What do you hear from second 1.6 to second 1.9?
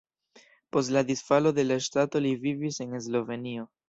la